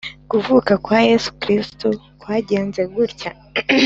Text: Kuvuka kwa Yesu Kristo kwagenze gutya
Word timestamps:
Kuvuka 0.29 0.71
kwa 0.85 0.99
Yesu 1.09 1.29
Kristo 1.41 1.87
kwagenze 2.21 2.81
gutya 2.95 3.31